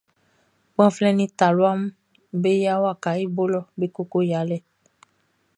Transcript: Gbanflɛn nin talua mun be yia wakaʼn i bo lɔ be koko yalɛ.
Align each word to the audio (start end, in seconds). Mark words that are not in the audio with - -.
Gbanflɛn 0.73 1.15
nin 1.17 1.31
talua 1.37 1.71
mun 1.79 1.93
be 2.41 2.49
yia 2.61 2.83
wakaʼn 2.83 3.19
i 3.23 3.25
bo 3.35 3.43
lɔ 3.53 3.61
be 3.77 3.85
koko 3.95 4.19
yalɛ. 4.31 4.57